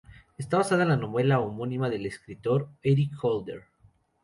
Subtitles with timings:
[0.35, 3.65] Está basada en la novela homónima del escritor Éric Holder.